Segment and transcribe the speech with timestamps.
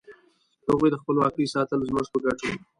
[0.63, 2.59] د هغوی د خپلواکۍ ساتل زموږ په ګټه وو.